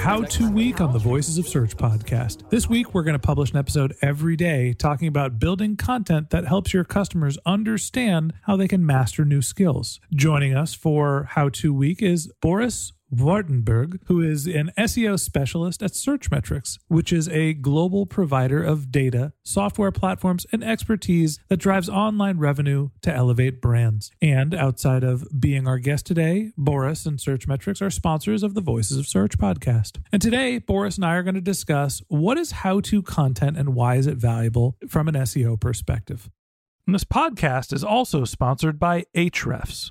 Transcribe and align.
How 0.00 0.22
To 0.22 0.50
Week 0.50 0.80
on 0.80 0.94
the 0.94 0.98
Voices 0.98 1.36
of 1.36 1.46
Search 1.46 1.76
podcast. 1.76 2.48
This 2.48 2.70
week, 2.70 2.94
we're 2.94 3.02
going 3.02 3.12
to 3.12 3.18
publish 3.18 3.50
an 3.50 3.58
episode 3.58 3.94
every 4.00 4.34
day 4.34 4.72
talking 4.72 5.08
about 5.08 5.38
building 5.38 5.76
content 5.76 6.30
that 6.30 6.46
helps 6.46 6.72
your 6.72 6.84
customers 6.84 7.36
understand 7.44 8.32
how 8.44 8.56
they 8.56 8.66
can 8.66 8.84
master 8.84 9.26
new 9.26 9.42
skills. 9.42 10.00
Joining 10.14 10.56
us 10.56 10.72
for 10.72 11.28
How 11.32 11.50
To 11.50 11.74
Week 11.74 12.00
is 12.00 12.32
Boris 12.40 12.94
Wartenberg, 13.14 13.98
who 14.06 14.20
is 14.20 14.46
an 14.46 14.70
SEO 14.78 15.18
specialist 15.18 15.82
at 15.82 15.92
Searchmetrics, 15.92 16.78
which 16.88 17.12
is 17.12 17.28
a 17.28 17.54
global 17.54 18.06
provider 18.06 18.62
of 18.62 18.90
data, 18.92 19.32
software 19.42 19.90
platforms, 19.90 20.46
and 20.52 20.62
expertise 20.62 21.38
that 21.48 21.56
drives 21.56 21.88
online 21.88 22.38
revenue 22.38 22.90
to 23.02 23.14
elevate 23.14 23.60
brands. 23.60 24.10
And 24.22 24.54
outside 24.54 25.04
of 25.04 25.26
being 25.38 25.66
our 25.66 25.78
guest 25.78 26.06
today, 26.06 26.52
Boris 26.56 27.06
and 27.06 27.18
Searchmetrics 27.18 27.82
are 27.82 27.90
sponsors 27.90 28.42
of 28.42 28.54
the 28.54 28.60
Voices 28.60 28.98
of 28.98 29.06
Search 29.06 29.38
podcast. 29.38 29.98
And 30.12 30.22
today, 30.22 30.58
Boris 30.58 30.96
and 30.96 31.04
I 31.04 31.14
are 31.14 31.22
going 31.22 31.34
to 31.34 31.40
discuss 31.40 32.02
what 32.08 32.38
is 32.38 32.52
how 32.52 32.80
to 32.80 33.02
content 33.02 33.56
and 33.56 33.74
why 33.74 33.96
is 33.96 34.06
it 34.06 34.16
valuable 34.16 34.76
from 34.88 35.08
an 35.08 35.14
SEO 35.14 35.60
perspective. 35.60 36.30
And 36.86 36.94
this 36.94 37.04
podcast 37.04 37.72
is 37.72 37.84
also 37.84 38.24
sponsored 38.24 38.78
by 38.78 39.04
Ahrefs. 39.14 39.90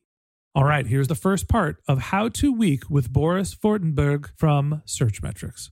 All 0.53 0.65
right, 0.65 0.85
here's 0.85 1.07
the 1.07 1.15
first 1.15 1.47
part 1.47 1.81
of 1.87 1.97
How 1.99 2.27
to 2.27 2.51
Week 2.51 2.89
with 2.89 3.13
Boris 3.13 3.55
Fortenberg 3.55 4.31
from 4.35 4.81
Searchmetrics. 4.85 5.69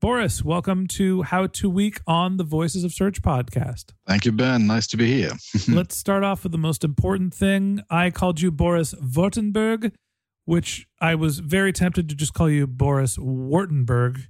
Boris, 0.00 0.42
welcome 0.42 0.86
to 0.86 1.24
How 1.24 1.46
to 1.48 1.68
Week 1.68 2.00
on 2.06 2.38
the 2.38 2.42
Voices 2.42 2.84
of 2.84 2.94
Search 2.94 3.20
podcast. 3.20 3.92
Thank 4.06 4.24
you, 4.24 4.32
Ben. 4.32 4.66
Nice 4.66 4.86
to 4.86 4.96
be 4.96 5.12
here. 5.12 5.32
Let's 5.68 5.98
start 5.98 6.24
off 6.24 6.42
with 6.42 6.52
the 6.52 6.58
most 6.58 6.84
important 6.84 7.34
thing. 7.34 7.82
I 7.90 8.08
called 8.10 8.40
you 8.40 8.50
Boris 8.50 8.94
Fortenberg, 8.94 9.92
which 10.46 10.86
I 11.02 11.16
was 11.16 11.40
very 11.40 11.74
tempted 11.74 12.08
to 12.08 12.14
just 12.14 12.32
call 12.32 12.48
you 12.48 12.66
Boris 12.66 13.18
Wartenberg. 13.18 14.22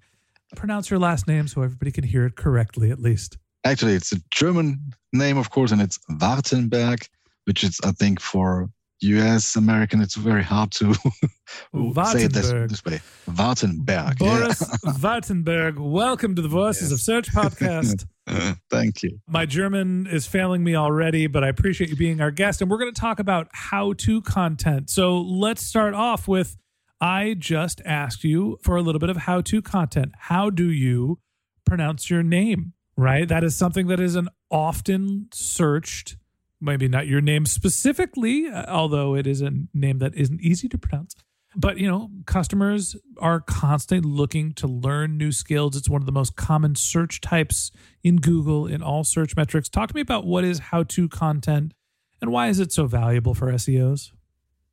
Pronounce 0.56 0.90
your 0.90 0.98
last 0.98 1.28
name 1.28 1.46
so 1.46 1.62
everybody 1.62 1.92
can 1.92 2.02
hear 2.02 2.26
it 2.26 2.34
correctly, 2.34 2.90
at 2.90 2.98
least. 2.98 3.38
Actually, 3.62 3.92
it's 3.92 4.10
a 4.10 4.20
German 4.32 4.92
name, 5.12 5.38
of 5.38 5.50
course, 5.50 5.70
and 5.70 5.80
it's 5.80 6.00
Wartenberg, 6.10 7.08
which 7.44 7.62
is, 7.62 7.80
I 7.84 7.92
think, 7.92 8.20
for 8.20 8.70
US 9.00 9.56
American, 9.56 10.00
it's 10.00 10.14
very 10.14 10.42
hard 10.42 10.70
to 10.72 10.94
say 10.94 12.24
it 12.24 12.32
this, 12.32 12.50
this 12.50 12.84
way. 12.84 13.00
Wartenberg. 13.28 14.18
Boris 14.18 14.60
Wartenberg, 14.84 15.78
welcome 15.78 16.34
to 16.34 16.42
the 16.42 16.48
Voices 16.48 16.92
of 16.92 17.00
Search 17.00 17.28
podcast. 17.34 18.06
yeah. 18.26 18.54
Thank 18.70 19.02
you. 19.02 19.18
My 19.28 19.46
German 19.46 20.06
is 20.06 20.26
failing 20.26 20.64
me 20.64 20.74
already, 20.76 21.26
but 21.26 21.44
I 21.44 21.48
appreciate 21.48 21.90
you 21.90 21.96
being 21.96 22.20
our 22.20 22.30
guest. 22.30 22.62
And 22.62 22.70
we're 22.70 22.78
going 22.78 22.92
to 22.92 23.00
talk 23.00 23.18
about 23.18 23.48
how 23.52 23.92
to 23.94 24.22
content. 24.22 24.90
So 24.90 25.20
let's 25.20 25.62
start 25.62 25.94
off 25.94 26.26
with 26.26 26.56
I 27.00 27.34
just 27.34 27.82
asked 27.84 28.24
you 28.24 28.58
for 28.62 28.76
a 28.76 28.82
little 28.82 28.98
bit 28.98 29.10
of 29.10 29.18
how 29.18 29.40
to 29.42 29.60
content. 29.60 30.12
How 30.18 30.48
do 30.48 30.70
you 30.70 31.18
pronounce 31.66 32.08
your 32.08 32.22
name? 32.22 32.72
Right? 32.96 33.26
That 33.26 33.42
is 33.42 33.56
something 33.56 33.88
that 33.88 33.98
is 33.98 34.14
an 34.14 34.28
often 34.50 35.28
searched, 35.32 36.16
maybe 36.64 36.88
not 36.88 37.06
your 37.06 37.20
name 37.20 37.46
specifically, 37.46 38.48
uh, 38.48 38.64
although 38.68 39.14
it 39.14 39.26
is 39.26 39.40
a 39.40 39.52
name 39.72 39.98
that 39.98 40.14
isn't 40.14 40.40
easy 40.40 40.68
to 40.68 40.78
pronounce. 40.78 41.14
But 41.56 41.78
you 41.78 41.86
know, 41.86 42.10
customers 42.26 42.96
are 43.18 43.40
constantly 43.40 44.10
looking 44.10 44.52
to 44.54 44.66
learn 44.66 45.16
new 45.16 45.30
skills. 45.30 45.76
It's 45.76 45.88
one 45.88 46.02
of 46.02 46.06
the 46.06 46.12
most 46.12 46.36
common 46.36 46.74
search 46.74 47.20
types 47.20 47.70
in 48.02 48.16
Google 48.16 48.66
in 48.66 48.82
all 48.82 49.04
search 49.04 49.36
metrics. 49.36 49.68
Talk 49.68 49.88
to 49.90 49.94
me 49.94 50.00
about 50.00 50.26
what 50.26 50.44
is 50.44 50.58
how-to 50.58 51.08
content 51.08 51.72
and 52.20 52.32
why 52.32 52.48
is 52.48 52.58
it 52.58 52.72
so 52.72 52.86
valuable 52.86 53.34
for 53.34 53.52
SEOs? 53.52 54.10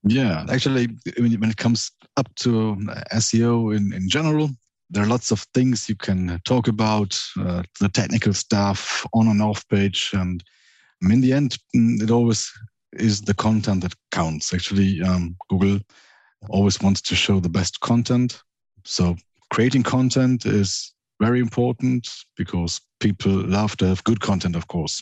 Yeah, 0.03 0.45
actually, 0.49 0.87
when 1.17 1.39
when 1.39 1.49
it 1.51 1.57
comes 1.57 1.91
up 2.17 2.33
to 2.37 2.77
uh, 2.89 3.03
SEO 3.13 3.75
in, 3.75 3.93
in 3.93 4.09
general, 4.09 4.49
there 4.89 5.03
are 5.03 5.07
lots 5.07 5.31
of 5.31 5.41
things 5.53 5.87
you 5.87 5.95
can 5.95 6.39
talk 6.43 6.67
about, 6.67 7.19
uh, 7.39 7.63
the 7.79 7.89
technical 7.89 8.33
stuff 8.33 9.05
on 9.13 9.27
and 9.27 9.41
off 9.41 9.67
page. 9.69 10.11
And 10.13 10.43
um, 11.03 11.11
in 11.11 11.21
the 11.21 11.33
end, 11.33 11.57
it 11.73 12.11
always 12.11 12.51
is 12.93 13.21
the 13.21 13.33
content 13.33 13.81
that 13.81 13.95
counts. 14.11 14.53
Actually, 14.53 15.01
um, 15.01 15.35
Google 15.49 15.79
always 16.49 16.81
wants 16.81 17.01
to 17.01 17.15
show 17.15 17.39
the 17.39 17.49
best 17.49 17.79
content. 17.79 18.41
So 18.83 19.15
creating 19.51 19.83
content 19.83 20.45
is 20.45 20.93
very 21.19 21.39
important 21.39 22.09
because 22.35 22.81
people 22.99 23.31
love 23.31 23.77
to 23.77 23.87
have 23.87 24.03
good 24.03 24.19
content, 24.19 24.55
of 24.55 24.67
course. 24.67 25.01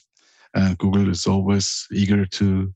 And 0.54 0.78
Google 0.78 1.10
is 1.10 1.28
always 1.28 1.88
eager 1.92 2.26
to 2.26 2.74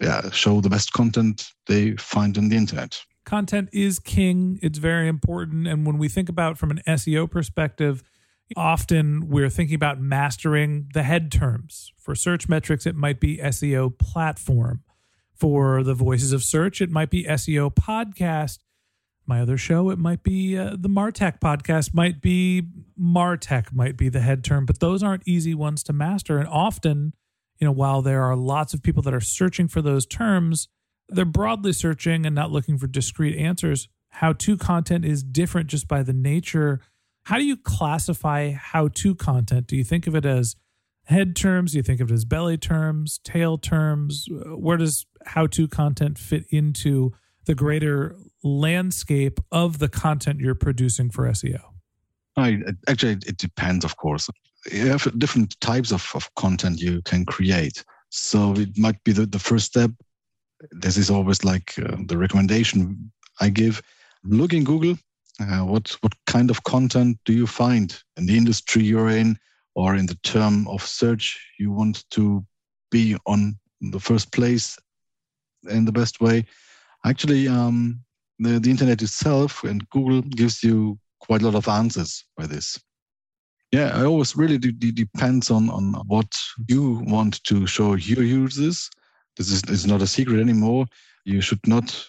yeah, 0.00 0.30
show 0.30 0.60
the 0.60 0.68
best 0.68 0.92
content 0.92 1.50
they 1.66 1.92
find 1.92 2.36
on 2.36 2.48
the 2.48 2.56
internet. 2.56 3.00
Content 3.24 3.68
is 3.72 4.00
king. 4.00 4.58
It's 4.62 4.78
very 4.78 5.06
important. 5.06 5.68
And 5.68 5.86
when 5.86 5.96
we 5.96 6.08
think 6.08 6.28
about 6.28 6.58
from 6.58 6.72
an 6.72 6.82
SEO 6.88 7.30
perspective, 7.30 8.02
often 8.56 9.28
we're 9.28 9.50
thinking 9.50 9.74
about 9.74 10.00
mastering 10.00 10.88
the 10.94 11.02
head 11.02 11.30
terms. 11.30 11.92
For 11.98 12.14
Searchmetrics, 12.14 12.86
it 12.86 12.94
might 12.94 13.20
be 13.20 13.38
SEO 13.38 13.96
platform. 13.98 14.82
For 15.34 15.82
the 15.82 15.94
voices 15.94 16.32
of 16.32 16.42
search, 16.42 16.80
it 16.80 16.90
might 16.90 17.10
be 17.10 17.24
SEO 17.24 17.74
podcast. 17.74 18.58
My 19.26 19.40
other 19.40 19.56
show, 19.56 19.90
it 19.90 19.98
might 19.98 20.22
be 20.22 20.56
uh, 20.56 20.76
the 20.78 20.88
Martech 20.88 21.40
podcast, 21.40 21.94
might 21.94 22.20
be 22.20 22.66
Martech, 23.00 23.72
might 23.72 23.96
be 23.96 24.08
the 24.08 24.20
head 24.20 24.44
term, 24.44 24.66
but 24.66 24.80
those 24.80 25.02
aren't 25.02 25.22
easy 25.26 25.54
ones 25.54 25.82
to 25.84 25.92
master. 25.92 26.38
And 26.38 26.48
often 26.48 27.12
you 27.62 27.66
know, 27.66 27.72
while 27.72 28.02
there 28.02 28.24
are 28.24 28.34
lots 28.34 28.74
of 28.74 28.82
people 28.82 29.02
that 29.02 29.14
are 29.14 29.20
searching 29.20 29.68
for 29.68 29.80
those 29.80 30.04
terms, 30.04 30.66
they're 31.08 31.24
broadly 31.24 31.72
searching 31.72 32.26
and 32.26 32.34
not 32.34 32.50
looking 32.50 32.76
for 32.76 32.88
discrete 32.88 33.38
answers. 33.38 33.86
How 34.08 34.32
to 34.32 34.56
content 34.56 35.04
is 35.04 35.22
different 35.22 35.68
just 35.68 35.86
by 35.86 36.02
the 36.02 36.12
nature. 36.12 36.80
How 37.24 37.38
do 37.38 37.44
you 37.44 37.56
classify 37.56 38.50
how 38.50 38.88
to 38.88 39.14
content? 39.14 39.66
Do 39.66 39.76
you 39.76 39.84
think 39.84 40.06
of 40.06 40.14
it 40.14 40.24
as 40.24 40.56
head 41.04 41.36
terms? 41.36 41.72
Do 41.72 41.78
you 41.78 41.82
think 41.82 42.00
of 42.00 42.10
it 42.10 42.14
as 42.14 42.24
belly 42.24 42.56
terms, 42.56 43.20
tail 43.22 43.58
terms? 43.58 44.26
Where 44.30 44.76
does 44.76 45.06
how 45.26 45.46
to 45.48 45.68
content 45.68 46.18
fit 46.18 46.44
into 46.50 47.12
the 47.46 47.54
greater 47.54 48.16
landscape 48.42 49.40
of 49.50 49.78
the 49.78 49.88
content 49.88 50.40
you're 50.40 50.54
producing 50.54 51.10
for 51.10 51.26
SEO? 51.28 51.60
I, 52.36 52.58
actually, 52.88 53.18
it 53.26 53.36
depends, 53.36 53.84
of 53.84 53.96
course. 53.96 54.28
You 54.70 54.86
have 54.88 55.18
different 55.18 55.60
types 55.60 55.92
of, 55.92 56.10
of 56.14 56.32
content 56.34 56.80
you 56.80 57.02
can 57.02 57.24
create. 57.24 57.84
So 58.10 58.52
it 58.54 58.76
might 58.78 59.02
be 59.04 59.12
the, 59.12 59.26
the 59.26 59.38
first 59.38 59.66
step. 59.66 59.90
This 60.70 60.96
is 60.96 61.10
always 61.10 61.44
like 61.44 61.74
uh, 61.78 61.96
the 62.06 62.16
recommendation 62.16 63.12
I 63.40 63.48
give. 63.48 63.82
Look 64.24 64.52
in 64.52 64.64
Google. 64.64 64.96
Uh, 65.50 65.64
what 65.64 65.96
what 66.02 66.14
kind 66.26 66.50
of 66.50 66.62
content 66.62 67.18
do 67.24 67.32
you 67.32 67.46
find 67.46 68.00
in 68.16 68.26
the 68.26 68.36
industry 68.36 68.82
you're 68.82 69.10
in, 69.10 69.36
or 69.74 69.96
in 69.96 70.06
the 70.06 70.18
term 70.22 70.68
of 70.68 70.82
search 70.82 71.38
you 71.58 71.72
want 71.72 72.04
to 72.10 72.44
be 72.90 73.16
on 73.26 73.58
the 73.80 73.98
first 73.98 74.30
place 74.32 74.78
in 75.68 75.84
the 75.84 75.92
best 75.92 76.20
way? 76.20 76.44
Actually, 77.04 77.48
um, 77.48 77.98
the, 78.38 78.60
the 78.60 78.70
internet 78.70 79.02
itself 79.02 79.64
and 79.64 79.88
Google 79.90 80.22
gives 80.22 80.62
you 80.62 80.98
quite 81.20 81.42
a 81.42 81.44
lot 81.44 81.56
of 81.56 81.68
answers 81.68 82.24
by 82.36 82.46
this. 82.46 82.78
Yeah, 83.72 83.90
I 83.94 84.04
always 84.04 84.36
really 84.36 84.58
depends 84.58 85.50
on, 85.50 85.70
on 85.70 85.94
what 86.06 86.38
you 86.68 87.02
want 87.06 87.42
to 87.44 87.66
show 87.66 87.94
your 87.94 88.22
users. 88.22 88.90
This 89.36 89.50
is, 89.50 89.62
is 89.64 89.86
not 89.86 90.02
a 90.02 90.06
secret 90.06 90.40
anymore. 90.40 90.86
You 91.24 91.40
should 91.40 91.66
not 91.66 92.06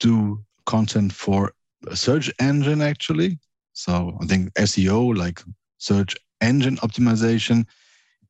do 0.00 0.44
content 0.64 1.12
for 1.12 1.52
search 1.94 2.32
engine 2.38 2.82
actually. 2.82 3.38
So 3.72 4.16
I 4.20 4.26
think 4.26 4.52
SEO, 4.54 5.16
like 5.16 5.42
search 5.78 6.16
engine 6.40 6.76
optimization, 6.78 7.66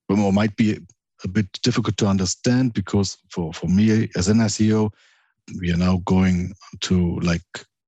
might 0.09 0.57
be 0.57 0.79
a 1.25 1.29
bit 1.29 1.51
difficult 1.63 1.97
to 1.99 2.07
understand 2.07 2.75
because 2.75 3.19
for, 3.31 3.53
for 3.53 3.67
me 3.69 4.09
as 4.17 4.29
an 4.29 4.39
SEO, 4.39 4.91
we 5.61 5.73
are 5.73 5.77
now 5.77 6.03
going 6.05 6.53
to 6.81 7.19
like 7.21 7.43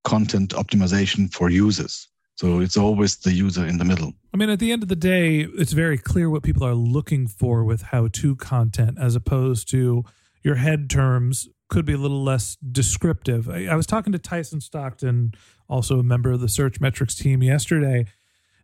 content 0.04 0.50
optimization 0.50 1.32
for 1.32 1.50
users. 1.50 2.08
So 2.36 2.60
it's 2.60 2.76
always 2.76 3.16
the 3.16 3.32
user 3.32 3.66
in 3.66 3.78
the 3.78 3.84
middle. 3.84 4.12
I 4.32 4.36
mean, 4.36 4.48
at 4.48 4.60
the 4.60 4.70
end 4.70 4.84
of 4.84 4.88
the 4.88 4.96
day, 4.96 5.40
it's 5.40 5.72
very 5.72 5.98
clear 5.98 6.30
what 6.30 6.44
people 6.44 6.64
are 6.64 6.74
looking 6.74 7.26
for 7.26 7.64
with 7.64 7.82
how 7.82 8.08
to 8.12 8.36
content 8.36 8.96
as 9.00 9.16
opposed 9.16 9.68
to 9.70 10.04
your 10.44 10.54
head 10.54 10.88
terms 10.88 11.48
could 11.68 11.84
be 11.84 11.92
a 11.92 11.98
little 11.98 12.22
less 12.22 12.56
descriptive. 12.56 13.48
I, 13.48 13.66
I 13.66 13.74
was 13.74 13.86
talking 13.86 14.12
to 14.12 14.18
Tyson 14.18 14.60
Stockton, 14.60 15.32
also 15.68 15.98
a 15.98 16.02
member 16.02 16.32
of 16.32 16.40
the 16.40 16.46
Searchmetrics 16.46 17.16
team, 17.16 17.42
yesterday. 17.42 18.06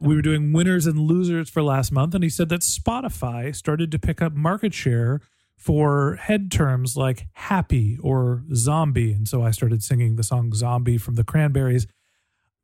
We 0.00 0.14
were 0.14 0.22
doing 0.22 0.52
winners 0.52 0.86
and 0.86 0.98
losers 0.98 1.48
for 1.48 1.62
last 1.62 1.92
month, 1.92 2.14
and 2.14 2.24
he 2.24 2.30
said 2.30 2.48
that 2.48 2.62
Spotify 2.62 3.54
started 3.54 3.90
to 3.92 3.98
pick 3.98 4.20
up 4.20 4.34
market 4.34 4.74
share 4.74 5.20
for 5.56 6.16
head 6.16 6.50
terms 6.50 6.96
like 6.96 7.26
happy 7.32 7.96
or 8.02 8.42
zombie. 8.54 9.12
And 9.12 9.26
so 9.26 9.42
I 9.42 9.50
started 9.50 9.82
singing 9.82 10.16
the 10.16 10.22
song 10.22 10.52
Zombie 10.52 10.98
from 10.98 11.14
the 11.14 11.24
Cranberries. 11.24 11.86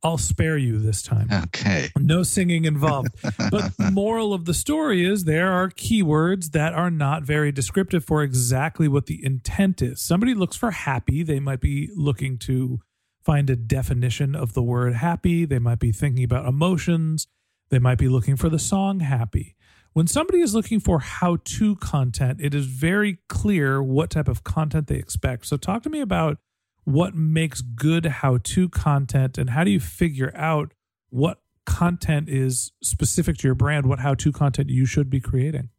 I'll 0.03 0.17
spare 0.17 0.57
you 0.57 0.79
this 0.79 1.03
time. 1.03 1.29
Okay. 1.31 1.89
No 1.99 2.23
singing 2.23 2.65
involved. 2.65 3.09
but 3.21 3.77
the 3.77 3.91
moral 3.93 4.33
of 4.33 4.45
the 4.45 4.53
story 4.53 5.05
is 5.05 5.25
there 5.25 5.51
are 5.51 5.69
keywords 5.69 6.51
that 6.51 6.73
are 6.73 6.89
not 6.89 7.23
very 7.23 7.51
descriptive 7.51 8.03
for 8.03 8.23
exactly 8.23 8.87
what 8.87 9.05
the 9.05 9.23
intent 9.23 9.81
is. 9.81 10.01
Somebody 10.01 10.33
looks 10.33 10.57
for 10.57 10.71
happy, 10.71 11.21
they 11.21 11.39
might 11.39 11.61
be 11.61 11.89
looking 11.95 12.37
to 12.39 12.79
find 13.23 13.49
a 13.51 13.55
definition 13.55 14.35
of 14.35 14.53
the 14.53 14.63
word 14.63 14.95
happy, 14.95 15.45
they 15.45 15.59
might 15.59 15.79
be 15.79 15.91
thinking 15.91 16.23
about 16.23 16.47
emotions, 16.47 17.27
they 17.69 17.79
might 17.79 17.99
be 17.99 18.09
looking 18.09 18.35
for 18.35 18.49
the 18.49 18.59
song 18.59 19.01
happy. 19.01 19.55
When 19.93 20.07
somebody 20.07 20.39
is 20.39 20.55
looking 20.55 20.79
for 20.79 20.99
how 20.99 21.37
to 21.43 21.75
content, 21.75 22.39
it 22.41 22.55
is 22.55 22.65
very 22.65 23.19
clear 23.27 23.83
what 23.83 24.09
type 24.09 24.29
of 24.29 24.43
content 24.43 24.87
they 24.87 24.95
expect. 24.95 25.45
So, 25.45 25.57
talk 25.57 25.83
to 25.83 25.89
me 25.89 25.99
about 25.99 26.37
what 26.83 27.15
makes 27.15 27.61
good 27.61 28.05
how 28.05 28.37
to 28.43 28.69
content 28.69 29.37
and 29.37 29.51
how 29.51 29.63
do 29.63 29.71
you 29.71 29.79
figure 29.79 30.31
out 30.35 30.73
what 31.09 31.39
content 31.65 32.27
is 32.29 32.71
specific 32.81 33.37
to 33.37 33.47
your 33.47 33.55
brand, 33.55 33.85
what 33.85 33.99
how 33.99 34.13
to 34.15 34.31
content 34.31 34.69
you 34.69 34.85
should 34.85 35.09
be 35.09 35.19
creating? 35.19 35.69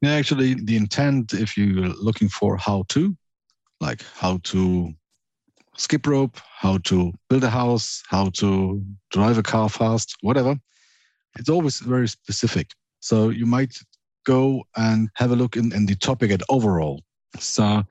Yeah, 0.00 0.12
actually, 0.12 0.54
the 0.54 0.76
intent, 0.76 1.32
if 1.32 1.56
you're 1.56 1.88
looking 1.88 2.28
for 2.28 2.56
how 2.56 2.84
to, 2.88 3.16
like 3.80 4.04
how 4.14 4.38
to 4.44 4.92
skip 5.76 6.06
rope, 6.06 6.38
how 6.56 6.78
to 6.78 7.12
build 7.28 7.44
a 7.44 7.50
house, 7.50 8.02
how 8.08 8.30
to 8.34 8.82
drive 9.10 9.38
a 9.38 9.42
car 9.42 9.68
fast, 9.68 10.16
whatever, 10.20 10.56
it's 11.38 11.48
always 11.48 11.80
very 11.80 12.08
specific. 12.08 12.70
So 13.00 13.28
you 13.28 13.46
might 13.46 13.76
go 14.24 14.64
and 14.76 15.08
have 15.14 15.30
a 15.30 15.36
look 15.36 15.56
in, 15.56 15.72
in 15.72 15.86
the 15.86 15.94
topic 15.94 16.30
at 16.30 16.42
overall. 16.48 17.02
So 17.38 17.82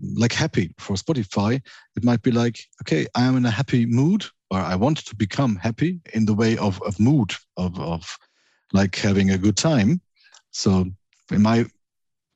like 0.00 0.32
happy 0.32 0.72
for 0.78 0.96
Spotify, 0.96 1.60
it 1.96 2.04
might 2.04 2.22
be 2.22 2.30
like, 2.30 2.58
okay, 2.82 3.06
I 3.14 3.24
am 3.24 3.36
in 3.36 3.46
a 3.46 3.50
happy 3.50 3.86
mood, 3.86 4.24
or 4.50 4.58
I 4.58 4.74
want 4.74 4.98
to 4.98 5.16
become 5.16 5.56
happy 5.56 6.00
in 6.12 6.26
the 6.26 6.34
way 6.34 6.56
of, 6.58 6.80
of 6.82 7.00
mood, 7.00 7.32
of, 7.56 7.78
of 7.80 8.16
like 8.72 8.96
having 8.96 9.30
a 9.30 9.38
good 9.38 9.56
time. 9.56 10.00
So 10.50 10.86
in 11.30 11.42
my 11.42 11.66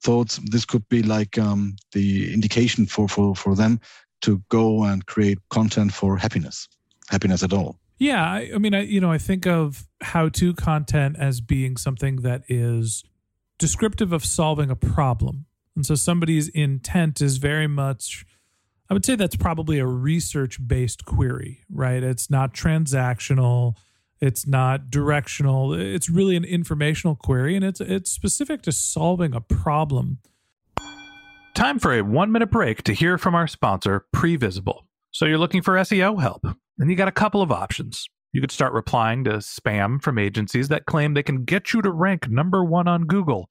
thoughts, 0.02 0.40
this 0.50 0.64
could 0.64 0.88
be 0.88 1.02
like 1.02 1.38
um, 1.38 1.76
the 1.92 2.32
indication 2.32 2.86
for, 2.86 3.08
for, 3.08 3.34
for 3.34 3.54
them 3.54 3.80
to 4.22 4.42
go 4.48 4.84
and 4.84 5.04
create 5.06 5.38
content 5.50 5.92
for 5.92 6.16
happiness, 6.16 6.68
happiness 7.08 7.42
at 7.42 7.52
all. 7.52 7.78
Yeah, 7.98 8.24
I, 8.24 8.50
I 8.54 8.58
mean, 8.58 8.74
I 8.74 8.82
you 8.82 9.00
know, 9.00 9.12
I 9.12 9.18
think 9.18 9.46
of 9.46 9.86
how-to 10.00 10.54
content 10.54 11.16
as 11.18 11.42
being 11.42 11.76
something 11.76 12.16
that 12.16 12.42
is 12.48 13.04
descriptive 13.58 14.12
of 14.12 14.24
solving 14.24 14.70
a 14.70 14.76
problem 14.76 15.44
and 15.76 15.86
so 15.86 15.94
somebody's 15.94 16.48
intent 16.48 17.20
is 17.20 17.38
very 17.38 17.66
much, 17.66 18.24
I 18.88 18.94
would 18.94 19.04
say 19.04 19.14
that's 19.14 19.36
probably 19.36 19.78
a 19.78 19.86
research 19.86 20.58
based 20.66 21.04
query, 21.04 21.60
right? 21.70 22.02
It's 22.02 22.30
not 22.30 22.52
transactional. 22.54 23.76
It's 24.20 24.46
not 24.46 24.90
directional. 24.90 25.72
It's 25.72 26.10
really 26.10 26.36
an 26.36 26.44
informational 26.44 27.16
query 27.16 27.56
and 27.56 27.64
it's 27.64 27.80
it's 27.80 28.10
specific 28.10 28.62
to 28.62 28.72
solving 28.72 29.34
a 29.34 29.40
problem. 29.40 30.18
Time 31.54 31.78
for 31.78 31.92
a 31.92 32.02
1-minute 32.02 32.50
break 32.50 32.82
to 32.84 32.92
hear 32.92 33.18
from 33.18 33.34
our 33.34 33.46
sponsor, 33.46 34.06
Previsible. 34.14 34.82
So 35.10 35.24
you're 35.24 35.38
looking 35.38 35.62
for 35.62 35.74
SEO 35.74 36.20
help, 36.20 36.46
and 36.78 36.90
you 36.90 36.96
got 36.96 37.08
a 37.08 37.12
couple 37.12 37.42
of 37.42 37.50
options. 37.50 38.06
You 38.32 38.40
could 38.40 38.52
start 38.52 38.72
replying 38.72 39.24
to 39.24 39.38
spam 39.38 40.00
from 40.00 40.18
agencies 40.18 40.68
that 40.68 40.86
claim 40.86 41.14
they 41.14 41.22
can 41.24 41.44
get 41.44 41.72
you 41.72 41.82
to 41.82 41.90
rank 41.90 42.28
number 42.28 42.64
1 42.64 42.86
on 42.86 43.06
Google 43.06 43.50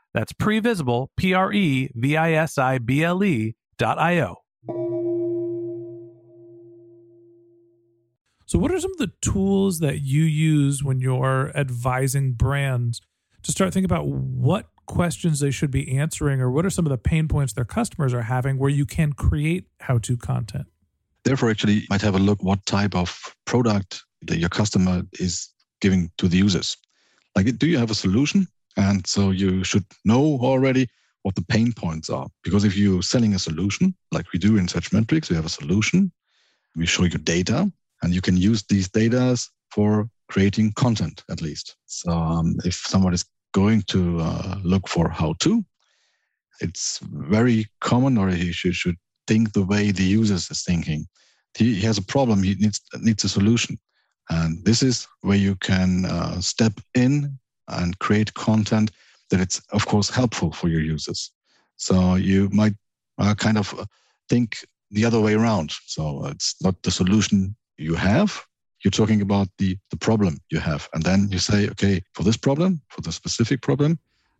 that's 0.13 0.33
previsible, 0.33 1.07
P 1.17 1.33
R 1.33 1.51
E 1.53 1.91
V 1.95 2.17
I 2.17 2.33
S 2.33 2.57
I 2.57 2.77
B 2.77 3.03
L 3.03 3.23
E 3.23 3.55
dot 3.77 3.97
I 3.97 4.21
O. 4.21 4.35
So, 8.45 8.59
what 8.59 8.71
are 8.71 8.79
some 8.79 8.91
of 8.91 8.97
the 8.97 9.11
tools 9.21 9.79
that 9.79 10.01
you 10.01 10.23
use 10.23 10.83
when 10.83 10.99
you're 10.99 11.55
advising 11.55 12.33
brands 12.33 12.99
to 13.43 13.51
start 13.51 13.73
thinking 13.73 13.85
about 13.85 14.07
what 14.07 14.67
questions 14.87 15.39
they 15.39 15.51
should 15.51 15.71
be 15.71 15.97
answering, 15.97 16.41
or 16.41 16.51
what 16.51 16.65
are 16.65 16.69
some 16.69 16.85
of 16.85 16.89
the 16.89 16.97
pain 16.97 17.29
points 17.29 17.53
their 17.53 17.63
customers 17.63 18.13
are 18.13 18.23
having 18.23 18.57
where 18.57 18.69
you 18.69 18.85
can 18.85 19.13
create 19.13 19.67
how 19.79 19.97
to 19.99 20.17
content? 20.17 20.65
Therefore, 21.23 21.49
actually, 21.49 21.73
you 21.73 21.87
might 21.89 22.01
have 22.01 22.15
a 22.15 22.19
look 22.19 22.43
what 22.43 22.65
type 22.65 22.93
of 22.93 23.35
product 23.45 24.03
that 24.23 24.37
your 24.37 24.49
customer 24.49 25.03
is 25.13 25.47
giving 25.79 26.11
to 26.17 26.27
the 26.27 26.37
users. 26.37 26.75
Like, 27.35 27.57
do 27.57 27.67
you 27.67 27.77
have 27.77 27.91
a 27.91 27.95
solution? 27.95 28.47
And 28.77 29.05
so 29.05 29.31
you 29.31 29.63
should 29.63 29.85
know 30.05 30.39
already 30.41 30.87
what 31.23 31.35
the 31.35 31.43
pain 31.43 31.71
points 31.73 32.09
are. 32.09 32.27
Because 32.43 32.63
if 32.63 32.75
you're 32.75 33.03
selling 33.03 33.35
a 33.35 33.39
solution, 33.39 33.95
like 34.11 34.31
we 34.33 34.39
do 34.39 34.57
in 34.57 34.67
Searchmetrics, 34.67 35.29
we 35.29 35.35
have 35.35 35.45
a 35.45 35.49
solution, 35.49 36.11
we 36.75 36.85
show 36.85 37.03
you 37.03 37.09
data, 37.17 37.71
and 38.01 38.13
you 38.13 38.21
can 38.21 38.37
use 38.37 38.63
these 38.63 38.89
data 38.89 39.37
for 39.69 40.09
creating 40.29 40.71
content 40.73 41.23
at 41.29 41.41
least. 41.41 41.75
So 41.85 42.11
um, 42.11 42.55
if 42.65 42.75
someone 42.75 43.13
is 43.13 43.25
going 43.53 43.83
to 43.83 44.19
uh, 44.19 44.55
look 44.63 44.87
for 44.87 45.09
how 45.09 45.35
to, 45.39 45.63
it's 46.61 46.99
very 46.99 47.67
common, 47.79 48.17
or 48.17 48.29
he 48.29 48.51
should, 48.51 48.75
should 48.75 48.97
think 49.27 49.53
the 49.53 49.63
way 49.63 49.91
the 49.91 50.03
user 50.03 50.35
is 50.35 50.63
thinking. 50.63 51.07
He, 51.57 51.75
he 51.75 51.81
has 51.81 51.97
a 51.97 52.03
problem, 52.03 52.43
he 52.43 52.55
needs 52.55 52.79
needs 53.01 53.23
a 53.23 53.29
solution, 53.29 53.77
and 54.29 54.63
this 54.63 54.81
is 54.81 55.07
where 55.21 55.37
you 55.37 55.55
can 55.55 56.05
uh, 56.05 56.39
step 56.39 56.73
in 56.93 57.37
and 57.71 57.97
create 57.99 58.33
content 58.33 58.91
that 59.29 59.39
it's 59.39 59.61
of 59.71 59.85
course 59.85 60.09
helpful 60.09 60.51
for 60.51 60.67
your 60.67 60.81
users. 60.81 61.31
So 61.77 62.15
you 62.15 62.49
might 62.51 62.73
uh, 63.17 63.35
kind 63.35 63.57
of 63.57 63.87
think 64.29 64.65
the 64.91 65.05
other 65.05 65.19
way 65.19 65.33
around. 65.33 65.71
So 65.85 66.25
it's 66.27 66.55
not 66.61 66.81
the 66.83 66.91
solution 66.91 67.55
you 67.77 67.95
have. 67.95 68.45
You're 68.83 68.91
talking 68.91 69.21
about 69.21 69.47
the, 69.57 69.77
the 69.89 69.97
problem 69.97 70.37
you 70.49 70.59
have. 70.59 70.89
And 70.93 71.03
then 71.03 71.29
you 71.31 71.39
say, 71.39 71.69
okay, 71.69 72.03
for 72.13 72.23
this 72.23 72.37
problem, 72.37 72.81
for 72.89 73.01
the 73.01 73.11
specific 73.11 73.61
problem, 73.61 73.99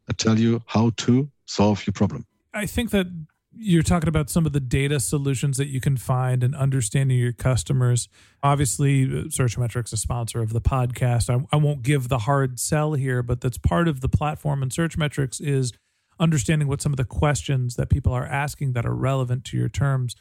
I 0.09 0.13
tell 0.13 0.37
you 0.37 0.61
how 0.65 0.91
to 0.97 1.29
solve 1.45 1.85
your 1.85 1.93
problem. 1.93 2.25
I 2.53 2.65
think 2.65 2.89
that 2.91 3.07
you're 3.53 3.83
talking 3.83 4.07
about 4.07 4.29
some 4.29 4.45
of 4.45 4.53
the 4.53 4.59
data 4.59 4.99
solutions 4.99 5.57
that 5.57 5.67
you 5.67 5.81
can 5.81 5.97
find 5.97 6.43
and 6.43 6.55
understanding 6.55 7.17
your 7.17 7.33
customers. 7.33 8.07
Obviously, 8.41 9.05
Searchmetrics, 9.05 9.87
is 9.87 9.93
a 9.93 9.97
sponsor 9.97 10.41
of 10.41 10.53
the 10.53 10.61
podcast. 10.61 11.29
I, 11.29 11.45
I 11.51 11.57
won't 11.57 11.83
give 11.83 12.07
the 12.07 12.19
hard 12.19 12.59
sell 12.59 12.93
here, 12.93 13.21
but 13.21 13.41
that's 13.41 13.57
part 13.57 13.87
of 13.87 14.01
the 14.01 14.09
platform 14.09 14.63
and 14.63 14.71
Searchmetrics 14.71 15.41
is 15.41 15.73
understanding 16.19 16.67
what 16.67 16.81
some 16.81 16.93
of 16.93 16.97
the 16.97 17.05
questions 17.05 17.75
that 17.75 17.89
people 17.89 18.13
are 18.13 18.25
asking 18.25 18.73
that 18.73 18.85
are 18.85 18.95
relevant 18.95 19.43
to 19.45 19.57
your 19.57 19.69
terms. 19.69 20.15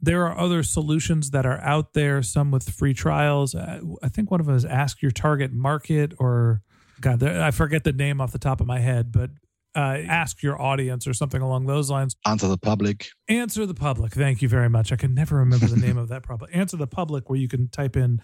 There 0.00 0.26
are 0.26 0.36
other 0.36 0.62
solutions 0.62 1.30
that 1.30 1.46
are 1.46 1.60
out 1.60 1.92
there, 1.92 2.22
some 2.22 2.50
with 2.50 2.68
free 2.68 2.94
trials. 2.94 3.54
Uh, 3.54 3.80
I 4.02 4.08
think 4.08 4.30
one 4.30 4.40
of 4.40 4.46
them 4.46 4.56
is 4.56 4.64
Ask 4.64 5.00
Your 5.00 5.12
Target 5.12 5.52
Market 5.52 6.14
or 6.18 6.62
God, 7.00 7.22
I 7.22 7.50
forget 7.50 7.84
the 7.84 7.92
name 7.92 8.20
off 8.20 8.32
the 8.32 8.38
top 8.38 8.60
of 8.60 8.66
my 8.66 8.78
head, 8.78 9.12
but 9.12 9.30
uh, 9.74 9.98
ask 10.06 10.42
your 10.42 10.60
audience 10.60 11.06
or 11.06 11.12
something 11.12 11.42
along 11.42 11.66
those 11.66 11.90
lines. 11.90 12.16
Answer 12.26 12.48
the 12.48 12.58
public. 12.58 13.08
Answer 13.28 13.66
the 13.66 13.74
public. 13.74 14.12
Thank 14.12 14.42
you 14.42 14.48
very 14.48 14.68
much. 14.68 14.92
I 14.92 14.96
can 14.96 15.14
never 15.14 15.36
remember 15.36 15.66
the 15.66 15.76
name 15.76 15.98
of 15.98 16.08
that 16.08 16.22
problem. 16.22 16.50
Answer 16.54 16.76
the 16.76 16.86
public, 16.86 17.28
where 17.28 17.38
you 17.38 17.48
can 17.48 17.68
type 17.68 17.96
in 17.96 18.22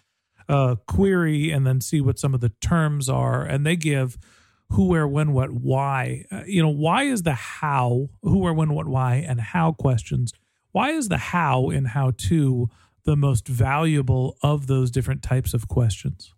a 0.49 0.79
query 0.87 1.51
and 1.51 1.67
then 1.67 1.81
see 1.81 2.01
what 2.01 2.19
some 2.19 2.35
of 2.35 2.41
the 2.41 2.53
terms 2.61 3.09
are, 3.09 3.43
and 3.43 3.67
they 3.67 3.77
give 3.77 4.19
who, 4.71 4.87
where, 4.87 5.07
when, 5.07 5.33
what, 5.33 5.51
why. 5.51 6.25
Uh, 6.31 6.43
you 6.47 6.63
know, 6.63 6.69
why 6.69 7.05
is 7.05 7.23
the 7.23 7.35
how, 7.35 8.09
who, 8.23 8.39
where, 8.39 8.55
when, 8.55 8.73
what, 8.73 8.87
why, 8.87 9.17
and 9.17 9.41
how 9.41 9.73
questions. 9.73 10.33
Why 10.73 10.91
is 10.91 11.09
the 11.09 11.19
how 11.19 11.71
in 11.71 11.87
how 11.87 12.13
to 12.29 12.69
the 13.05 13.17
most 13.17 13.49
valuable 13.49 14.37
of 14.43 14.69
those 14.69 14.91
different 14.91 15.23
types 15.23 15.55
of 15.55 15.67
questions? 15.67 16.33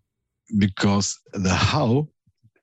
Because 0.57 1.21
the 1.33 1.55
how 1.55 2.09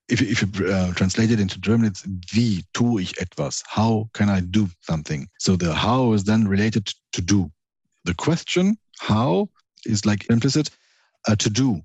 if, 0.10 0.22
if 0.22 0.42
you 0.42 0.68
uh, 0.68 0.94
translate 0.94 1.32
it 1.32 1.40
into 1.40 1.60
German, 1.60 1.88
it's 1.88 2.04
wie 2.34 2.64
tue 2.74 3.00
ich 3.00 3.14
etwas? 3.20 3.64
How 3.68 4.10
can 4.14 4.30
I 4.30 4.42
do 4.42 4.68
something? 4.82 5.28
So 5.40 5.56
the 5.56 5.74
how 5.74 6.14
is 6.14 6.24
then 6.24 6.48
related 6.48 6.92
to 7.14 7.22
do. 7.22 7.52
The 8.06 8.16
question, 8.16 8.78
how, 9.00 9.50
is 9.86 10.06
like 10.06 10.30
implicit 10.30 10.70
uh, 11.28 11.36
to 11.36 11.50
do. 11.50 11.82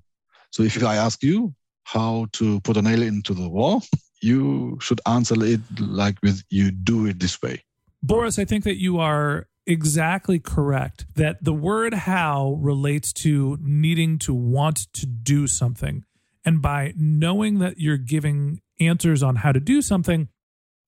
So 0.51 0.63
if 0.63 0.83
I 0.83 0.95
ask 0.95 1.23
you 1.23 1.53
how 1.83 2.27
to 2.33 2.59
put 2.61 2.77
a 2.77 2.81
nail 2.81 3.01
into 3.01 3.33
the 3.33 3.47
wall, 3.47 3.83
you 4.21 4.77
should 4.81 5.01
answer 5.05 5.35
it 5.43 5.61
like 5.79 6.17
with 6.23 6.41
you 6.49 6.71
do 6.71 7.05
it 7.05 7.19
this 7.19 7.41
way. 7.41 7.63
Boris, 8.01 8.39
I 8.39 8.45
think 8.45 8.63
that 8.63 8.79
you 8.79 8.99
are 8.99 9.47
exactly 9.67 10.39
correct 10.39 11.05
that 11.15 11.43
the 11.43 11.53
word 11.53 11.93
how 11.93 12.57
relates 12.61 13.11
to 13.11 13.57
needing 13.61 14.19
to 14.19 14.33
want 14.33 14.93
to 14.93 15.05
do 15.05 15.47
something. 15.47 16.05
And 16.45 16.61
by 16.61 16.93
knowing 16.95 17.59
that 17.59 17.79
you're 17.79 17.97
giving 17.97 18.61
answers 18.79 19.23
on 19.23 19.37
how 19.37 19.51
to 19.51 19.59
do 19.59 19.81
something, 19.81 20.29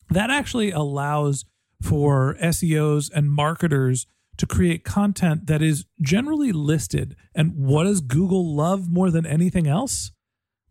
that 0.10 0.30
actually 0.30 0.72
allows 0.72 1.46
for 1.82 2.38
SEOs 2.40 3.10
and 3.14 3.32
marketers 3.32 4.08
to 4.38 4.46
create 4.46 4.84
content 4.84 5.48
that 5.48 5.62
is 5.62 5.86
generally 6.02 6.52
listed. 6.52 7.16
And 7.34 7.56
what 7.56 7.84
does 7.86 8.02
Google 8.02 8.56
love 8.56 8.90
more 8.90 9.10
than 9.10 9.26
anything 9.26 9.68
else? 9.68 10.12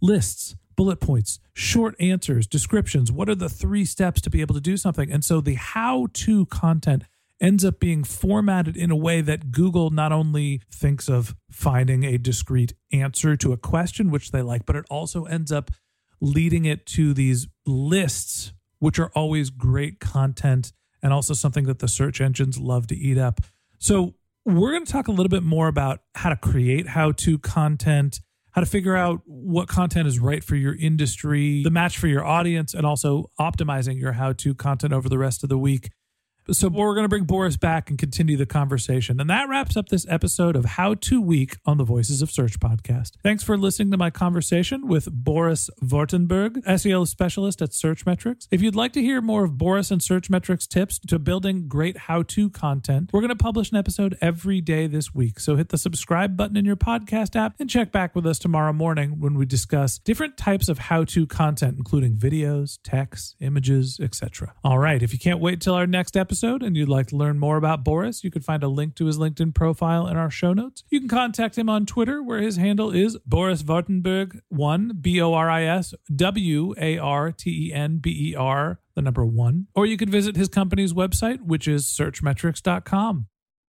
Lists, 0.01 0.55
bullet 0.77 1.01
points, 1.01 1.41
short 1.53 1.97
answers, 1.99 2.47
descriptions. 2.47 3.11
What 3.11 3.29
are 3.29 3.35
the 3.35 3.49
three 3.49 3.85
steps 3.85 4.21
to 4.23 4.31
be 4.31 4.41
able 4.41 4.55
to 4.55 4.61
do 4.61 4.77
something? 4.77 5.11
And 5.11 5.25
so 5.25 5.41
the 5.41 5.55
how 5.55 6.09
to 6.13 6.47
content 6.47 7.05
ends 7.41 7.65
up 7.65 7.81
being 7.81 8.05
formatted 8.05 8.77
in 8.77 8.91
a 8.91 8.97
way 8.97 9.21
that 9.21 9.51
Google 9.53 9.91
not 9.91 10.13
only 10.13 10.63
thinks 10.73 11.09
of 11.09 11.35
finding 11.51 12.05
a 12.05 12.19
discrete 12.19 12.75
answer 12.93 13.37
to 13.37 13.53
a 13.53 13.57
question, 13.57 14.11
which 14.11 14.31
they 14.31 14.43
like, 14.43 14.65
but 14.67 14.77
it 14.77 14.85
also 14.91 15.25
ends 15.25 15.53
up 15.53 15.71
leading 16.21 16.65
it 16.65 16.87
to 16.87 17.13
these 17.13 17.47
lists, 17.67 18.53
which 18.79 18.99
are 18.99 19.11
always 19.15 19.51
great 19.51 20.01
content 20.01 20.73
and 21.03 21.13
also 21.13 21.35
something 21.35 21.65
that 21.65 21.79
the 21.79 21.89
search 21.89 22.21
engines 22.21 22.59
love 22.59 22.87
to 22.87 22.97
eat 22.97 23.19
up. 23.19 23.41
So, 23.79 24.15
we're 24.47 24.71
going 24.71 24.85
to 24.85 24.93
talk 24.93 25.09
a 25.09 25.11
little 25.11 25.29
bit 25.29 25.43
more 25.43 25.67
about 25.67 26.03
how 26.15 26.29
to 26.29 26.37
create 26.37 26.87
how 26.87 27.11
to 27.11 27.37
content, 27.39 28.21
how 28.53 28.61
to 28.61 28.67
figure 28.67 28.97
out 28.97 29.23
what 29.27 29.67
content 29.67 30.07
is 30.07 30.21
right 30.21 30.43
for 30.43 30.55
your 30.55 30.77
industry, 30.77 31.65
the 31.65 31.71
match 31.71 31.99
for 31.99 32.07
your 32.07 32.25
audience, 32.25 32.73
and 32.73 32.87
also 32.87 33.29
optimizing 33.41 33.99
your 33.99 34.13
how 34.13 34.33
to 34.35 34.55
content 34.55 34.93
over 34.93 35.09
the 35.09 35.19
rest 35.19 35.43
of 35.43 35.49
the 35.49 35.59
week. 35.59 35.91
So 36.53 36.69
we're 36.69 36.95
going 36.95 37.05
to 37.05 37.09
bring 37.09 37.25
Boris 37.25 37.57
back 37.57 37.91
and 37.91 37.99
continue 37.99 38.37
the 38.37 38.47
conversation. 38.47 39.21
And 39.21 39.29
that 39.29 39.49
wraps 39.49 39.77
up 39.77 39.89
this 39.89 40.07
episode 40.09 40.55
of 40.55 40.65
How 40.65 40.95
to 40.95 41.21
Week 41.21 41.57
on 41.67 41.77
the 41.77 41.83
Voices 41.83 42.23
of 42.23 42.31
Search 42.31 42.61
podcast. 42.61 43.15
Thanks 43.25 43.43
for 43.43 43.59
listening 43.59 43.91
to 43.91 43.97
my 43.97 44.11
conversation 44.11 44.87
with 44.87 45.11
Boris 45.11 45.69
Wartenberg, 45.83 46.63
SEO 46.65 47.09
specialist 47.09 47.63
at 47.63 47.71
Searchmetrics. 47.71 48.47
If 48.53 48.63
you'd 48.63 48.77
like 48.77 48.93
to 48.93 49.03
hear 49.03 49.21
more 49.21 49.43
of 49.43 49.59
Boris 49.59 49.91
and 49.91 50.01
Searchmetrics 50.01 50.69
tips 50.69 51.01
to 51.09 51.19
building 51.19 51.67
great 51.67 51.97
how-to 51.97 52.49
content, 52.51 53.11
we're 53.13 53.23
going 53.23 53.31
to 53.31 53.35
publish 53.35 53.73
an 53.73 53.77
episode 53.77 54.17
every 54.21 54.61
day 54.61 54.87
this 54.87 55.13
week. 55.13 55.41
So 55.41 55.57
hit 55.57 55.71
the 55.71 55.79
subscribe 55.79 56.37
button 56.37 56.57
in 56.57 56.65
your 56.65 56.77
podcast 56.77 57.35
app 57.35 57.55
and 57.59 57.69
check 57.69 57.91
back 57.91 58.15
with 58.15 58.25
us 58.25 58.39
tomorrow 58.39 58.73
morning 58.73 59.19
when 59.19 59.35
we 59.35 59.47
discuss 59.47 59.99
different 59.99 60.37
types 60.37 60.69
of 60.69 60.79
how-to 60.79 61.27
content, 61.27 61.77
including 61.77 62.15
videos, 62.15 62.79
text, 62.85 63.35
images, 63.41 63.99
etc. 64.01 64.55
All 64.63 64.79
right, 64.79 65.03
if 65.03 65.13
you 65.13 65.19
can't 65.19 65.41
wait 65.41 65.61
till 65.61 65.75
our 65.75 65.89
next 65.89 66.17
episode, 66.17 66.36
episode 66.37 66.63
and 66.63 66.77
you'd 66.77 66.89
like 66.89 67.07
to 67.07 67.17
learn 67.17 67.39
more 67.39 67.57
about 67.57 67.83
Boris, 67.83 68.23
you 68.23 68.31
can 68.31 68.43
find 68.43 68.63
a 68.63 68.69
link 68.69 68.95
to 68.95 69.07
his 69.07 69.17
LinkedIn 69.17 69.55
profile 69.55 70.07
in 70.07 70.19
our 70.19 70.31
show 70.31 70.53
notes. 70.53 70.85
You 70.91 71.01
can 71.01 71.09
contact 71.09 71.57
him 71.57 71.71
on 71.71 71.87
Twitter, 71.87 72.23
where 72.23 72.43
his 72.43 72.57
handle 72.57 72.91
is 72.91 73.17
Boris 73.25 73.63
Wartenberg1, 73.63 75.01
B 75.01 75.19
O 75.23 75.33
R 75.33 75.49
I 75.49 75.65
S 75.65 75.95
W 76.15 76.75
A 76.79 76.99
R 76.99 77.33
T 77.33 77.69
E 77.69 77.73
N 77.73 77.99
B 77.99 78.33
E 78.33 78.35
R, 78.35 78.81
the 78.95 79.01
number 79.01 79.25
one. 79.25 79.69
Or 79.75 79.87
you 79.87 79.97
could 79.97 80.11
visit 80.11 80.37
his 80.37 80.49
company's 80.49 80.93
website, 80.93 81.41
which 81.41 81.67
is 81.67 81.87
searchmetrics.com. 81.87 83.29